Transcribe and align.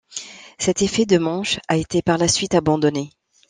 Cet 0.57 0.81
effet 0.81 1.05
de 1.05 1.19
manche 1.19 1.59
a 1.67 1.77
été 1.77 2.01
par 2.01 2.17
la 2.17 2.27
suite 2.27 2.55
abandonné. 2.55 3.11